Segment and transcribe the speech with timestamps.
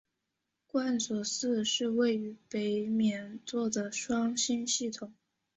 [0.65, 5.13] 贯索四是位于北冕座的双星系统。